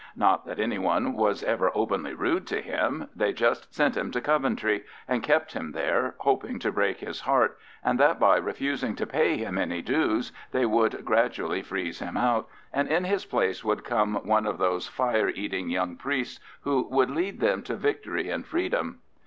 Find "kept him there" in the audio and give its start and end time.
5.21-6.15